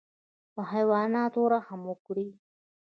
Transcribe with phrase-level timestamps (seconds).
[0.53, 2.29] په حیواناتو رحم وکړئ